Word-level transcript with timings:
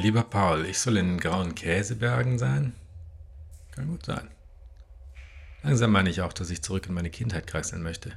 lieber 0.00 0.22
Paul, 0.22 0.66
ich 0.66 0.78
soll 0.78 0.96
in 0.96 1.08
den 1.08 1.20
grauen 1.20 1.54
Käsebergen 1.54 2.38
sein? 2.38 2.74
Kann 3.72 3.88
gut 3.88 4.04
sein. 4.04 4.28
Langsam 5.62 5.92
meine 5.92 6.10
ich 6.10 6.22
auch, 6.22 6.32
dass 6.32 6.50
ich 6.50 6.62
zurück 6.62 6.86
in 6.86 6.94
meine 6.94 7.10
Kindheit 7.10 7.46
kreiseln 7.46 7.82
möchte. 7.82 8.12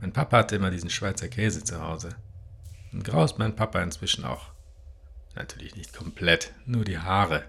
Mein 0.00 0.12
Papa 0.12 0.38
hatte 0.38 0.56
immer 0.56 0.70
diesen 0.70 0.90
Schweizer 0.90 1.28
Käse 1.28 1.62
zu 1.62 1.82
Hause. 1.82 2.16
Und 2.92 3.04
grau 3.04 3.24
ist 3.24 3.38
mein 3.38 3.54
Papa 3.54 3.82
inzwischen 3.82 4.24
auch. 4.24 4.50
Natürlich 5.36 5.76
nicht 5.76 5.92
komplett, 5.92 6.52
nur 6.66 6.84
die 6.84 6.98
Haare. 6.98 7.44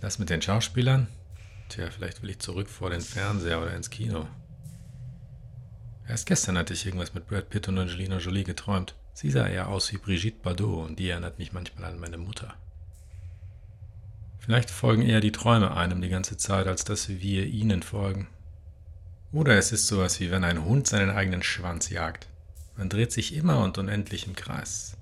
Das 0.00 0.18
mit 0.18 0.30
den 0.30 0.42
Schauspielern? 0.42 1.08
Tja, 1.68 1.90
vielleicht 1.90 2.22
will 2.22 2.30
ich 2.30 2.38
zurück 2.38 2.68
vor 2.68 2.90
den 2.90 3.00
Fernseher 3.00 3.60
oder 3.60 3.74
ins 3.74 3.90
Kino. 3.90 4.26
Erst 6.08 6.26
gestern 6.26 6.56
hatte 6.56 6.72
ich 6.72 6.86
irgendwas 6.86 7.14
mit 7.14 7.26
Brad 7.26 7.50
Pitt 7.50 7.68
und 7.68 7.78
Angelina 7.78 8.18
Jolie 8.18 8.44
geträumt. 8.44 8.94
Sie 9.16 9.30
sah 9.30 9.46
eher 9.46 9.68
aus 9.68 9.90
wie 9.94 9.96
Brigitte 9.96 10.40
Bardot 10.42 10.86
und 10.86 10.98
die 10.98 11.08
erinnert 11.08 11.38
mich 11.38 11.54
manchmal 11.54 11.90
an 11.90 11.98
meine 11.98 12.18
Mutter. 12.18 12.52
Vielleicht 14.40 14.68
folgen 14.68 15.00
eher 15.00 15.20
die 15.20 15.32
Träume 15.32 15.74
einem 15.74 16.02
die 16.02 16.10
ganze 16.10 16.36
Zeit, 16.36 16.66
als 16.66 16.84
dass 16.84 17.08
wir 17.08 17.46
ihnen 17.46 17.82
folgen. 17.82 18.28
Oder 19.32 19.56
es 19.56 19.72
ist 19.72 19.86
sowas 19.86 20.20
wie 20.20 20.30
wenn 20.30 20.44
ein 20.44 20.66
Hund 20.66 20.86
seinen 20.86 21.08
eigenen 21.08 21.42
Schwanz 21.42 21.88
jagt. 21.88 22.28
Man 22.76 22.90
dreht 22.90 23.10
sich 23.10 23.34
immer 23.34 23.64
und 23.64 23.78
unendlich 23.78 24.26
im 24.26 24.36
Kreis. 24.36 24.98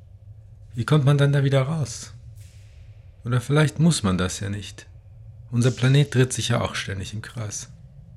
Wie 0.76 0.84
kommt 0.84 1.04
man 1.04 1.18
dann 1.18 1.32
da 1.32 1.42
wieder 1.42 1.62
raus? 1.62 2.14
Oder 3.24 3.40
vielleicht 3.40 3.80
muss 3.80 4.04
man 4.04 4.16
das 4.16 4.38
ja 4.38 4.48
nicht. 4.48 4.86
Unser 5.50 5.72
Planet 5.72 6.14
dreht 6.14 6.32
sich 6.32 6.50
ja 6.50 6.60
auch 6.60 6.76
ständig 6.76 7.14
im 7.14 7.20
Kreis. 7.20 7.68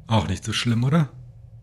Auch 0.06 0.28
nicht 0.28 0.44
so 0.44 0.54
schlimm, 0.54 0.84
oder? 0.84 1.10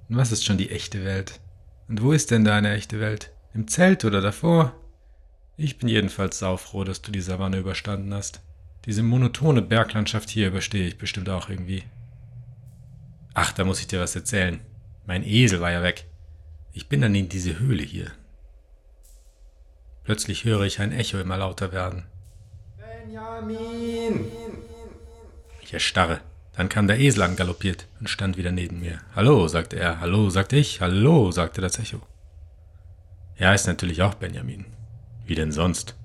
Und 0.08 0.16
was 0.16 0.32
ist 0.32 0.44
schon 0.44 0.58
die 0.58 0.70
echte 0.70 1.04
Welt? 1.04 1.38
Und 1.86 2.02
wo 2.02 2.10
ist 2.10 2.32
denn 2.32 2.44
deine 2.44 2.72
echte 2.72 2.98
Welt? 2.98 3.30
Im 3.54 3.68
Zelt 3.68 4.04
oder 4.04 4.20
davor? 4.20 4.74
Ich 5.56 5.78
bin 5.78 5.88
jedenfalls 5.88 6.40
saufroh, 6.40 6.82
dass 6.82 7.02
du 7.02 7.12
die 7.12 7.20
Savanne 7.20 7.58
überstanden 7.58 8.12
hast. 8.12 8.40
Diese 8.84 9.04
monotone 9.04 9.62
Berglandschaft 9.62 10.28
hier 10.28 10.48
überstehe 10.48 10.88
ich 10.88 10.98
bestimmt 10.98 11.28
auch 11.28 11.48
irgendwie. 11.48 11.84
Ach, 13.32 13.52
da 13.52 13.64
muss 13.64 13.78
ich 13.78 13.86
dir 13.86 14.00
was 14.00 14.16
erzählen. 14.16 14.60
Mein 15.06 15.24
Esel 15.24 15.60
war 15.60 15.70
ja 15.70 15.82
weg. 15.82 16.06
Ich 16.72 16.88
bin 16.88 17.00
dann 17.00 17.14
in 17.14 17.28
diese 17.28 17.58
Höhle 17.60 17.84
hier. 17.84 18.10
Plötzlich 20.02 20.44
höre 20.44 20.62
ich 20.62 20.80
ein 20.80 20.92
Echo 20.92 21.18
immer 21.18 21.36
lauter 21.36 21.70
werden. 21.72 22.06
Benjamin! 22.76 24.26
Ich 25.62 25.72
erstarre. 25.72 26.20
Dann 26.56 26.68
kam 26.68 26.88
der 26.88 26.98
Esel 26.98 27.22
angaloppiert 27.22 27.86
und 28.00 28.10
stand 28.10 28.36
wieder 28.36 28.50
neben 28.50 28.80
mir. 28.80 29.00
Hallo, 29.14 29.46
sagte 29.46 29.76
er. 29.76 30.00
Hallo, 30.00 30.28
sagte 30.30 30.56
ich. 30.56 30.80
Hallo, 30.80 31.30
sagte 31.30 31.60
das 31.60 31.78
Echo. 31.78 32.00
Er 33.36 33.50
heißt 33.50 33.66
natürlich 33.66 34.02
auch 34.02 34.14
Benjamin. 34.14 34.66
Wie 35.26 35.34
denn 35.34 35.52
sonst? 35.52 35.96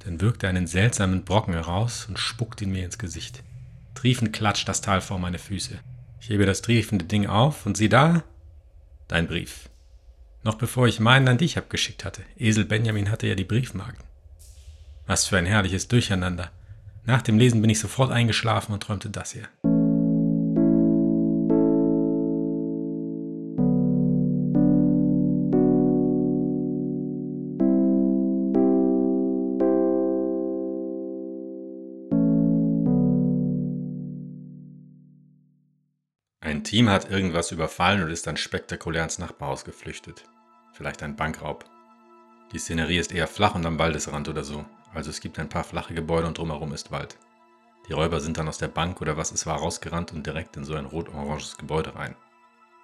Dann 0.00 0.20
wirkt 0.20 0.42
er 0.42 0.50
einen 0.50 0.66
seltsamen 0.66 1.24
Brocken 1.24 1.54
heraus 1.54 2.06
und 2.08 2.18
spuckt 2.18 2.62
ihn 2.62 2.70
mir 2.70 2.84
ins 2.84 2.98
Gesicht. 2.98 3.42
Triefend 3.94 4.32
klatscht 4.32 4.68
das 4.68 4.80
Tal 4.80 5.00
vor 5.00 5.18
meine 5.18 5.38
Füße. 5.38 5.78
Ich 6.20 6.28
hebe 6.28 6.46
das 6.46 6.62
triefende 6.62 7.04
Ding 7.04 7.26
auf 7.26 7.66
und 7.66 7.76
sieh 7.76 7.88
da, 7.88 8.22
dein 9.08 9.26
Brief. 9.26 9.68
Noch 10.44 10.54
bevor 10.54 10.86
ich 10.86 11.00
meinen 11.00 11.28
an 11.28 11.38
dich 11.38 11.58
abgeschickt 11.58 12.04
hatte. 12.04 12.22
Esel 12.38 12.64
Benjamin 12.64 13.10
hatte 13.10 13.26
ja 13.26 13.34
die 13.34 13.44
Briefmarken. 13.44 14.04
Was 15.06 15.26
für 15.26 15.38
ein 15.38 15.46
herrliches 15.46 15.88
Durcheinander. 15.88 16.50
Nach 17.04 17.22
dem 17.22 17.38
Lesen 17.38 17.60
bin 17.60 17.70
ich 17.70 17.80
sofort 17.80 18.10
eingeschlafen 18.10 18.72
und 18.72 18.82
träumte 18.82 19.10
das 19.10 19.32
hier. 19.32 19.48
Team 36.66 36.90
hat 36.90 37.08
irgendwas 37.08 37.52
überfallen 37.52 38.02
und 38.02 38.10
ist 38.10 38.26
dann 38.26 38.36
spektakulär 38.36 39.04
ins 39.04 39.20
Nachbarhaus 39.20 39.64
geflüchtet. 39.64 40.24
Vielleicht 40.72 41.00
ein 41.04 41.14
Bankraub. 41.14 41.64
Die 42.50 42.58
Szenerie 42.58 42.98
ist 42.98 43.12
eher 43.12 43.28
flach 43.28 43.54
und 43.54 43.64
am 43.64 43.78
Waldesrand 43.78 44.28
oder 44.28 44.42
so. 44.42 44.64
Also 44.92 45.10
es 45.10 45.20
gibt 45.20 45.38
ein 45.38 45.48
paar 45.48 45.62
flache 45.62 45.94
Gebäude 45.94 46.26
und 46.26 46.38
drumherum 46.38 46.72
ist 46.72 46.90
Wald. 46.90 47.18
Die 47.86 47.92
Räuber 47.92 48.18
sind 48.18 48.36
dann 48.36 48.48
aus 48.48 48.58
der 48.58 48.66
Bank 48.66 49.00
oder 49.00 49.16
was 49.16 49.30
es 49.30 49.46
war 49.46 49.58
rausgerannt 49.58 50.12
und 50.12 50.26
direkt 50.26 50.56
in 50.56 50.64
so 50.64 50.74
ein 50.74 50.86
rot-oranges 50.86 51.56
Gebäude 51.56 51.94
rein. 51.94 52.16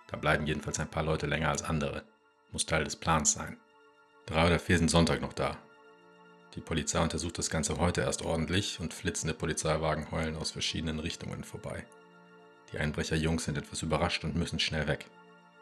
Da 0.06 0.16
bleiben 0.16 0.46
jedenfalls 0.46 0.78
ein 0.78 0.90
paar 0.90 1.02
Leute 1.02 1.26
länger 1.26 1.48
als 1.48 1.64
andere. 1.64 2.04
Muss 2.52 2.66
Teil 2.66 2.84
des 2.84 2.94
Plans 2.94 3.32
sein. 3.32 3.56
Drei 4.26 4.46
oder 4.46 4.60
vier 4.60 4.78
sind 4.78 4.92
Sonntag 4.92 5.20
noch 5.20 5.32
da. 5.32 5.56
Die 6.54 6.60
Polizei 6.60 7.00
untersucht 7.00 7.36
das 7.36 7.50
Ganze 7.50 7.78
heute 7.78 8.02
erst 8.02 8.22
ordentlich 8.22 8.78
und 8.78 8.94
flitzende 8.94 9.34
Polizeiwagen 9.34 10.12
heulen 10.12 10.36
aus 10.36 10.52
verschiedenen 10.52 11.00
Richtungen 11.00 11.42
vorbei. 11.42 11.84
Die 12.72 12.78
Einbrecherjungs 12.78 13.44
sind 13.44 13.58
etwas 13.58 13.82
überrascht 13.82 14.24
und 14.24 14.34
müssen 14.34 14.58
schnell 14.58 14.86
weg. 14.86 15.06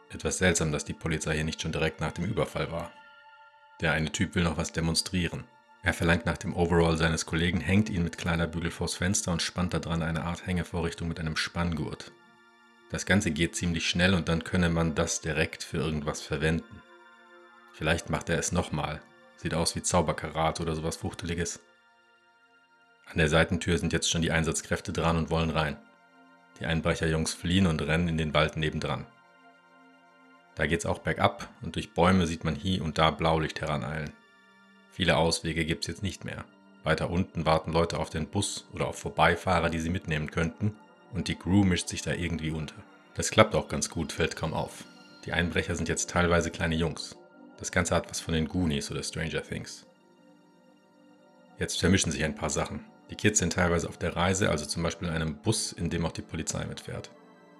Etwas 0.09 0.37
seltsam, 0.37 0.71
dass 0.71 0.85
die 0.85 0.93
Polizei 0.93 1.35
hier 1.35 1.43
nicht 1.43 1.61
schon 1.61 1.71
direkt 1.71 1.99
nach 2.01 2.11
dem 2.11 2.25
Überfall 2.25 2.71
war. 2.71 2.91
Der 3.81 3.93
eine 3.93 4.11
Typ 4.11 4.35
will 4.35 4.43
noch 4.43 4.57
was 4.57 4.71
demonstrieren. 4.71 5.45
Er 5.83 5.93
verlangt 5.93 6.25
nach 6.25 6.37
dem 6.37 6.55
Overall 6.55 6.97
seines 6.97 7.25
Kollegen, 7.25 7.59
hängt 7.59 7.89
ihn 7.89 8.03
mit 8.03 8.17
kleiner 8.17 8.45
Bügel 8.45 8.69
vors 8.69 8.95
Fenster 8.95 9.31
und 9.31 9.41
spannt 9.41 9.73
daran 9.73 10.03
eine 10.03 10.23
Art 10.23 10.45
Hängevorrichtung 10.45 11.07
mit 11.07 11.19
einem 11.19 11.35
Spanngurt. 11.35 12.11
Das 12.91 13.05
Ganze 13.05 13.31
geht 13.31 13.55
ziemlich 13.55 13.89
schnell 13.89 14.13
und 14.13 14.29
dann 14.29 14.43
könne 14.43 14.69
man 14.69 14.95
das 14.95 15.21
direkt 15.21 15.63
für 15.63 15.77
irgendwas 15.77 16.21
verwenden. 16.21 16.81
Vielleicht 17.73 18.09
macht 18.09 18.29
er 18.29 18.37
es 18.37 18.51
nochmal. 18.51 19.01
Sieht 19.37 19.55
aus 19.55 19.75
wie 19.75 19.81
Zauberkarat 19.81 20.59
oder 20.59 20.75
sowas 20.75 20.97
Fuchteliges. 20.97 21.61
An 23.07 23.17
der 23.17 23.29
Seitentür 23.29 23.77
sind 23.77 23.91
jetzt 23.91 24.09
schon 24.09 24.21
die 24.21 24.31
Einsatzkräfte 24.31 24.93
dran 24.93 25.17
und 25.17 25.31
wollen 25.31 25.49
rein. 25.49 25.77
Die 26.59 26.65
Einbrecherjungs 26.65 27.33
fliehen 27.33 27.67
und 27.67 27.81
rennen 27.81 28.07
in 28.07 28.17
den 28.17 28.33
Wald 28.33 28.57
nebendran. 28.57 29.05
Da 30.55 30.67
geht's 30.67 30.85
auch 30.85 30.99
bergab 30.99 31.49
und 31.61 31.75
durch 31.75 31.93
Bäume 31.93 32.27
sieht 32.27 32.43
man 32.43 32.55
hier 32.55 32.83
und 32.83 32.97
da 32.97 33.11
Blaulicht 33.11 33.61
heraneilen. 33.61 34.11
Viele 34.91 35.17
Auswege 35.17 35.65
gibt's 35.65 35.87
jetzt 35.87 36.03
nicht 36.03 36.25
mehr. 36.25 36.45
Weiter 36.83 37.09
unten 37.09 37.45
warten 37.45 37.71
Leute 37.71 37.99
auf 37.99 38.09
den 38.09 38.27
Bus 38.27 38.67
oder 38.73 38.87
auf 38.87 38.99
Vorbeifahrer, 38.99 39.69
die 39.69 39.79
sie 39.79 39.89
mitnehmen 39.89 40.29
könnten, 40.31 40.75
und 41.13 41.27
die 41.27 41.35
Crew 41.35 41.63
mischt 41.63 41.87
sich 41.87 42.01
da 42.01 42.13
irgendwie 42.13 42.51
unter. 42.51 42.75
Das 43.15 43.31
klappt 43.31 43.55
auch 43.55 43.67
ganz 43.67 43.89
gut, 43.89 44.11
fällt 44.11 44.35
kaum 44.35 44.53
auf. 44.53 44.85
Die 45.25 45.33
Einbrecher 45.33 45.75
sind 45.75 45.89
jetzt 45.89 46.09
teilweise 46.09 46.51
kleine 46.51 46.75
Jungs. 46.75 47.17
Das 47.57 47.71
Ganze 47.71 47.95
hat 47.95 48.09
was 48.09 48.19
von 48.19 48.33
den 48.33 48.47
Goonies 48.47 48.89
oder 48.89 49.03
Stranger 49.03 49.43
Things. 49.43 49.85
Jetzt 51.59 51.79
vermischen 51.79 52.11
sich 52.11 52.23
ein 52.23 52.35
paar 52.35 52.49
Sachen. 52.49 52.83
Die 53.11 53.15
Kids 53.15 53.39
sind 53.39 53.53
teilweise 53.53 53.89
auf 53.89 53.97
der 53.97 54.15
Reise, 54.15 54.49
also 54.49 54.65
zum 54.65 54.83
Beispiel 54.83 55.09
in 55.09 55.13
einem 55.13 55.35
Bus, 55.35 55.73
in 55.73 55.89
dem 55.89 56.05
auch 56.05 56.13
die 56.13 56.21
Polizei 56.21 56.65
mitfährt. 56.65 57.11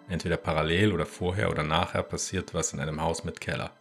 Entweder 0.07 0.37
parallel 0.37 0.93
oder 0.93 1.05
vorher 1.05 1.51
oder 1.51 1.63
nachher 1.63 2.03
passiert 2.03 2.53
was 2.53 2.73
in 2.73 2.79
einem 2.79 3.01
Haus 3.01 3.25
mit 3.25 3.41
Keller. 3.41 3.71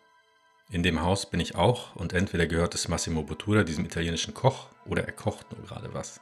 In 0.68 0.82
dem 0.82 1.00
Haus 1.00 1.30
bin 1.30 1.40
ich 1.40 1.54
auch 1.54 1.94
und 1.96 2.12
entweder 2.12 2.46
gehört 2.46 2.74
es 2.74 2.88
Massimo 2.88 3.22
Bottura, 3.22 3.62
diesem 3.62 3.84
italienischen 3.84 4.34
Koch, 4.34 4.68
oder 4.84 5.04
er 5.04 5.12
kocht 5.12 5.50
nur 5.52 5.64
gerade 5.64 5.94
was. 5.94 6.20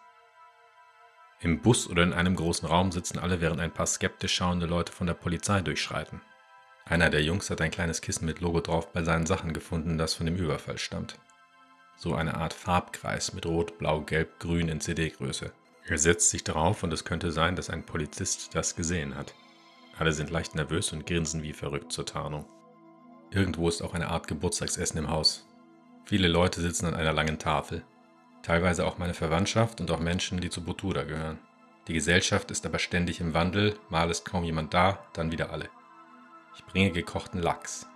Im 1.41 1.61
Bus 1.61 1.89
oder 1.89 2.03
in 2.03 2.13
einem 2.13 2.37
großen 2.37 2.69
Raum 2.69 2.93
sitzen 2.93 3.19
alle, 3.19 3.41
während 3.41 3.61
ein 3.61 3.73
paar 3.73 3.87
skeptisch 3.87 4.35
schauende 4.35 4.67
Leute 4.67 4.93
von 4.93 5.07
der 5.07 5.15
Polizei 5.15 5.61
durchschreiten. 5.61 6.21
Einer 6.85 7.11
der 7.11 7.23
Jungs 7.23 7.49
hat 7.49 7.61
ein 7.61 7.71
kleines 7.71 8.01
Kissen 8.01 8.27
mit 8.27 8.41
Logo 8.41 8.61
drauf 8.61 8.93
bei 8.93 9.03
seinen 9.03 9.27
Sachen 9.27 9.53
gefunden, 9.53 9.99
das 9.99 10.15
von 10.15 10.27
dem 10.27 10.37
Überfall 10.37 10.79
stammt. 10.79 11.19
So 12.01 12.15
eine 12.15 12.37
Art 12.37 12.55
Farbkreis 12.55 13.33
mit 13.33 13.45
Rot, 13.45 13.77
Blau, 13.79 14.03
Gelb, 14.03 14.39
Grün 14.39 14.69
in 14.69 14.81
CD-Größe. 14.81 15.51
Er 15.85 15.99
setzt 15.99 16.31
sich 16.31 16.45
darauf 16.45 16.85
und 16.85 16.93
es 16.93 17.05
könnte 17.05 17.33
sein, 17.33 17.57
dass 17.57 17.71
ein 17.71 17.83
Polizist 17.83 18.55
das 18.55 18.77
gesehen 18.77 19.17
hat. 19.17 19.35
Alle 19.99 20.13
sind 20.13 20.31
leicht 20.31 20.55
nervös 20.55 20.93
und 20.93 21.07
grinsen 21.07 21.43
wie 21.43 21.53
verrückt 21.53 21.91
zur 21.91 22.07
Tarnung. 22.07 22.45
Irgendwo 23.33 23.69
ist 23.69 23.83
auch 23.83 23.95
eine 23.95 24.11
Art 24.11 24.29
Geburtstagsessen 24.29 24.97
im 24.97 25.11
Haus. 25.11 25.45
Viele 26.05 26.29
Leute 26.29 26.61
sitzen 26.61 26.87
an 26.87 26.95
einer 26.95 27.13
langen 27.13 27.41
Tafel. 27.41 27.83
Teilweise 28.45 28.87
auch 28.87 28.99
meine 28.99 29.15
Verwandtschaft 29.15 29.81
und 29.81 29.91
auch 29.91 29.99
Menschen, 29.99 30.41
die 30.41 30.51
zu 30.51 30.63
Botura 30.63 31.03
gehören. 31.03 31.41
Die 31.89 31.95
Gesellschaft 31.95 32.53
ist 32.53 32.65
aber 32.65 32.79
ständig 32.79 33.21
im 33.21 33.35
Wandel, 33.35 33.77
mal 33.89 34.09
ist 34.09 34.25
kaum 34.25 34.45
jemand 34.45 34.73
da, 34.73 35.05
dann 35.15 35.33
wieder 35.33 35.51
alle. 35.51 35.69
Ich 36.55 36.65
bringe 36.65 36.93
gekochten 36.93 37.43
Lachs. 37.43 37.89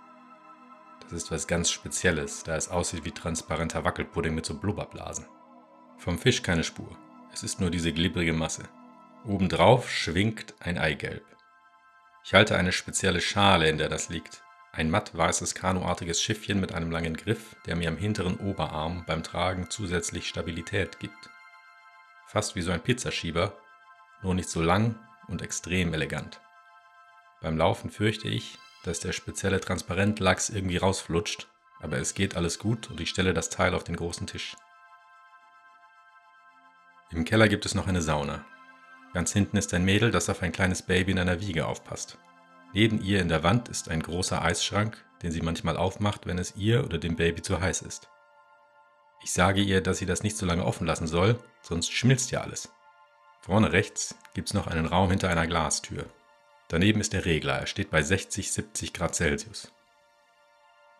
Ist 1.13 1.29
was 1.29 1.45
ganz 1.45 1.69
Spezielles, 1.69 2.43
da 2.43 2.55
es 2.55 2.69
aussieht 2.69 3.05
wie 3.05 3.11
transparenter 3.11 3.85
Wackelpudding 3.85 4.33
mit 4.33 4.47
so 4.47 4.55
Blubberblasen. 4.55 5.27
Vom 5.99 6.17
Fisch 6.17 6.41
keine 6.41 6.63
Spur. 6.63 6.97
Es 7.31 7.43
ist 7.43 7.61
nur 7.61 7.69
diese 7.69 7.93
glibbrige 7.93 8.33
Masse. 8.33 8.63
Obendrauf 9.23 9.91
schwingt 9.91 10.55
ein 10.59 10.79
Eigelb. 10.79 11.23
Ich 12.23 12.33
halte 12.33 12.57
eine 12.57 12.71
spezielle 12.71 13.21
Schale, 13.21 13.69
in 13.69 13.77
der 13.77 13.89
das 13.89 14.09
liegt. 14.09 14.41
Ein 14.71 14.89
matt 14.89 15.15
weißes 15.15 15.53
kanuartiges 15.53 16.19
Schiffchen 16.19 16.59
mit 16.59 16.73
einem 16.73 16.89
langen 16.89 17.15
Griff, 17.15 17.55
der 17.67 17.75
mir 17.75 17.89
am 17.89 17.97
hinteren 17.97 18.37
Oberarm 18.37 19.03
beim 19.05 19.21
Tragen 19.21 19.69
zusätzlich 19.69 20.27
Stabilität 20.27 20.99
gibt. 20.99 21.29
Fast 22.25 22.55
wie 22.55 22.63
so 22.63 22.71
ein 22.71 22.81
Pizzaschieber, 22.81 23.55
nur 24.23 24.33
nicht 24.33 24.49
so 24.49 24.63
lang 24.63 24.99
und 25.27 25.43
extrem 25.43 25.93
elegant. 25.93 26.41
Beim 27.39 27.55
Laufen 27.55 27.91
fürchte 27.91 28.27
ich, 28.27 28.57
dass 28.83 28.99
der 28.99 29.13
spezielle 29.13 29.59
Transparentlachs 29.59 30.49
irgendwie 30.49 30.77
rausflutscht, 30.77 31.47
aber 31.81 31.97
es 31.97 32.13
geht 32.13 32.35
alles 32.35 32.59
gut 32.59 32.89
und 32.89 32.99
ich 33.01 33.09
stelle 33.09 33.33
das 33.33 33.49
Teil 33.49 33.73
auf 33.73 33.83
den 33.83 33.95
großen 33.95 34.27
Tisch. 34.27 34.55
Im 37.11 37.25
Keller 37.25 37.47
gibt 37.47 37.65
es 37.65 37.75
noch 37.75 37.87
eine 37.87 38.01
Sauna. 38.01 38.45
Ganz 39.13 39.31
hinten 39.33 39.57
ist 39.57 39.73
ein 39.73 39.85
Mädel, 39.85 40.09
das 40.11 40.29
auf 40.29 40.41
ein 40.41 40.51
kleines 40.51 40.81
Baby 40.81 41.11
in 41.11 41.19
einer 41.19 41.39
Wiege 41.39 41.67
aufpasst. 41.67 42.17
Neben 42.73 43.01
ihr 43.01 43.21
in 43.21 43.27
der 43.27 43.43
Wand 43.43 43.69
ist 43.69 43.89
ein 43.89 44.01
großer 44.01 44.41
Eisschrank, 44.41 44.97
den 45.21 45.31
sie 45.31 45.41
manchmal 45.41 45.77
aufmacht, 45.77 46.25
wenn 46.25 46.39
es 46.39 46.55
ihr 46.55 46.83
oder 46.83 46.97
dem 46.97 47.15
Baby 47.15 47.41
zu 47.43 47.59
heiß 47.61 47.83
ist. 47.83 48.09
Ich 49.23 49.31
sage 49.31 49.61
ihr, 49.61 49.81
dass 49.81 49.99
sie 49.99 50.05
das 50.05 50.23
nicht 50.23 50.35
so 50.35 50.45
lange 50.45 50.65
offen 50.65 50.87
lassen 50.87 51.07
soll, 51.07 51.39
sonst 51.61 51.93
schmilzt 51.93 52.31
ja 52.31 52.41
alles. 52.41 52.73
Vorne 53.41 53.71
rechts 53.71 54.15
gibt 54.33 54.49
es 54.49 54.53
noch 54.53 54.67
einen 54.67 54.85
Raum 54.85 55.11
hinter 55.11 55.29
einer 55.29 55.47
Glastür. 55.47 56.05
Daneben 56.69 57.01
ist 57.01 57.13
der 57.13 57.25
Regler, 57.25 57.59
er 57.59 57.67
steht 57.67 57.91
bei 57.91 58.01
60, 58.01 58.51
70 58.51 58.93
Grad 58.93 59.15
Celsius. 59.15 59.71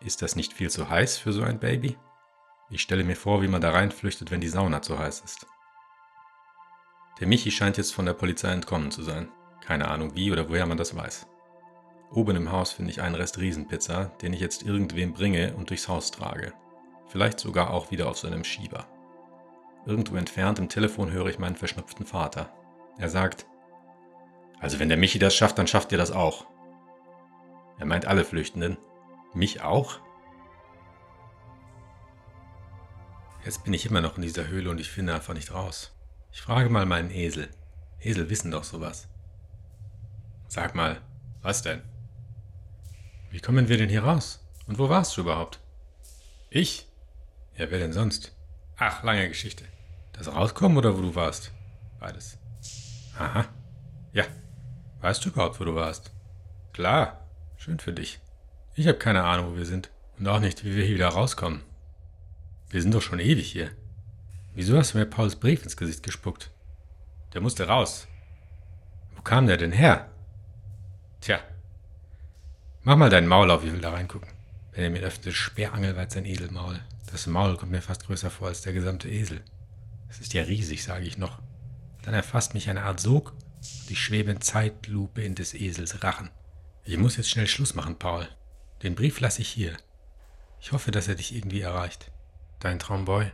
Ist 0.00 0.22
das 0.22 0.36
nicht 0.36 0.52
viel 0.52 0.70
zu 0.70 0.88
heiß 0.88 1.16
für 1.16 1.32
so 1.32 1.42
ein 1.42 1.58
Baby? 1.58 1.96
Ich 2.70 2.82
stelle 2.82 3.04
mir 3.04 3.16
vor, 3.16 3.42
wie 3.42 3.48
man 3.48 3.60
da 3.60 3.70
reinflüchtet, 3.70 4.30
wenn 4.30 4.40
die 4.40 4.48
Sauna 4.48 4.82
zu 4.82 4.98
heiß 4.98 5.20
ist. 5.20 5.46
Der 7.20 7.26
Michi 7.26 7.50
scheint 7.50 7.76
jetzt 7.76 7.94
von 7.94 8.06
der 8.06 8.14
Polizei 8.14 8.52
entkommen 8.52 8.90
zu 8.90 9.02
sein. 9.02 9.30
Keine 9.64 9.88
Ahnung 9.88 10.14
wie 10.14 10.32
oder 10.32 10.48
woher 10.48 10.66
man 10.66 10.76
das 10.76 10.96
weiß. 10.96 11.26
Oben 12.10 12.36
im 12.36 12.52
Haus 12.52 12.72
finde 12.72 12.90
ich 12.90 13.00
einen 13.00 13.14
Rest 13.14 13.38
Riesenpizza, 13.38 14.06
den 14.20 14.32
ich 14.32 14.40
jetzt 14.40 14.62
irgendwem 14.62 15.12
bringe 15.12 15.54
und 15.54 15.70
durchs 15.70 15.88
Haus 15.88 16.10
trage. 16.10 16.52
Vielleicht 17.06 17.40
sogar 17.40 17.70
auch 17.70 17.90
wieder 17.90 18.08
auf 18.08 18.18
seinem 18.18 18.44
Schieber. 18.44 18.86
Irgendwo 19.86 20.16
entfernt 20.16 20.58
im 20.58 20.68
Telefon 20.68 21.10
höre 21.10 21.26
ich 21.26 21.38
meinen 21.38 21.56
verschnupften 21.56 22.06
Vater. 22.06 22.52
Er 22.98 23.08
sagt, 23.08 23.46
also 24.64 24.78
wenn 24.78 24.88
der 24.88 24.96
Michi 24.96 25.18
das 25.18 25.34
schafft, 25.34 25.58
dann 25.58 25.66
schafft 25.66 25.92
ihr 25.92 25.98
das 25.98 26.10
auch. 26.10 26.46
Er 27.78 27.84
meint 27.84 28.06
alle 28.06 28.24
Flüchtenden. 28.24 28.78
Mich 29.34 29.60
auch? 29.60 30.00
Jetzt 33.44 33.62
bin 33.64 33.74
ich 33.74 33.84
immer 33.84 34.00
noch 34.00 34.16
in 34.16 34.22
dieser 34.22 34.46
Höhle 34.46 34.70
und 34.70 34.80
ich 34.80 34.88
finde 34.90 35.14
einfach 35.14 35.34
nicht 35.34 35.52
raus. 35.52 35.94
Ich 36.32 36.40
frage 36.40 36.70
mal 36.70 36.86
meinen 36.86 37.10
Esel. 37.10 37.50
Esel 38.00 38.30
wissen 38.30 38.50
doch 38.50 38.64
sowas. 38.64 39.06
Sag 40.48 40.74
mal, 40.74 40.98
was 41.42 41.60
denn? 41.60 41.82
Wie 43.30 43.40
kommen 43.40 43.68
wir 43.68 43.76
denn 43.76 43.90
hier 43.90 44.04
raus? 44.04 44.48
Und 44.66 44.78
wo 44.78 44.88
warst 44.88 45.14
du 45.18 45.20
überhaupt? 45.20 45.60
Ich? 46.48 46.88
Ja, 47.58 47.70
wer 47.70 47.80
denn 47.80 47.92
sonst? 47.92 48.34
Ach, 48.78 49.02
lange 49.02 49.28
Geschichte. 49.28 49.66
Das 50.14 50.34
Rauskommen 50.34 50.78
oder 50.78 50.96
wo 50.96 51.02
du 51.02 51.14
warst? 51.14 51.52
Beides. 52.00 52.38
Aha. 53.18 53.44
Ja. 54.14 54.24
Weißt 55.04 55.22
du 55.22 55.28
überhaupt, 55.28 55.60
wo 55.60 55.64
du 55.64 55.74
warst? 55.74 56.12
Klar. 56.72 57.28
Schön 57.58 57.78
für 57.78 57.92
dich. 57.92 58.20
Ich 58.74 58.88
habe 58.88 58.96
keine 58.96 59.22
Ahnung, 59.24 59.52
wo 59.52 59.56
wir 59.58 59.66
sind. 59.66 59.90
Und 60.18 60.26
auch 60.26 60.40
nicht, 60.40 60.64
wie 60.64 60.74
wir 60.74 60.82
hier 60.82 60.94
wieder 60.94 61.08
rauskommen. 61.08 61.60
Wir 62.70 62.80
sind 62.80 62.94
doch 62.94 63.02
schon 63.02 63.18
ewig 63.18 63.52
hier. 63.52 63.70
Wieso 64.54 64.78
hast 64.78 64.94
du 64.94 64.98
mir 64.98 65.04
Pauls 65.04 65.36
Brief 65.36 65.62
ins 65.62 65.76
Gesicht 65.76 66.02
gespuckt? 66.02 66.52
Der 67.34 67.42
musste 67.42 67.68
raus. 67.68 68.08
Wo 69.14 69.20
kam 69.20 69.46
der 69.46 69.58
denn 69.58 69.72
her? 69.72 70.10
Tja. 71.20 71.38
Mach 72.82 72.96
mal 72.96 73.10
dein 73.10 73.28
Maul 73.28 73.50
auf, 73.50 73.62
ich 73.62 73.74
will 73.74 73.82
da 73.82 73.90
reingucken. 73.90 74.30
Benjamin 74.72 75.04
öffnete 75.04 75.32
sperrangelweit 75.32 76.12
sein 76.12 76.24
Edelmaul. 76.24 76.80
Das 77.12 77.26
Maul 77.26 77.58
kommt 77.58 77.72
mir 77.72 77.82
fast 77.82 78.06
größer 78.06 78.30
vor 78.30 78.48
als 78.48 78.62
der 78.62 78.72
gesamte 78.72 79.10
Esel. 79.10 79.42
Es 80.08 80.20
ist 80.20 80.32
ja 80.32 80.44
riesig, 80.44 80.82
sage 80.82 81.04
ich 81.04 81.18
noch. 81.18 81.42
Dann 82.04 82.14
erfasst 82.14 82.54
mich 82.54 82.70
eine 82.70 82.84
Art 82.84 83.00
Sog 83.00 83.34
und 83.82 83.90
ich 83.90 84.00
schwebe 84.00 84.30
in 84.30 84.40
Zeitlupe 84.40 85.22
in 85.22 85.34
des 85.34 85.54
Esels 85.54 86.02
Rachen. 86.02 86.30
Ich 86.84 86.98
muss 86.98 87.16
jetzt 87.16 87.30
schnell 87.30 87.46
Schluss 87.46 87.74
machen, 87.74 87.98
Paul. 87.98 88.28
Den 88.82 88.94
Brief 88.94 89.20
lasse 89.20 89.42
ich 89.42 89.48
hier. 89.48 89.76
Ich 90.60 90.72
hoffe, 90.72 90.90
dass 90.90 91.08
er 91.08 91.14
dich 91.14 91.34
irgendwie 91.34 91.60
erreicht. 91.60 92.10
Dein 92.60 92.78
Traumboy, 92.78 93.30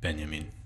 Benjamin. 0.00 0.61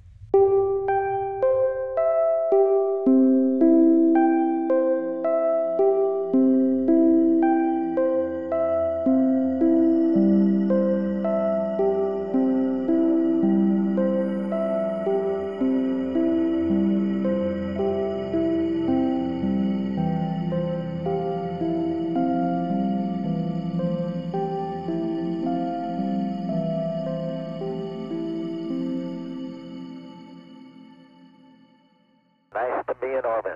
Enormous. 33.18 33.55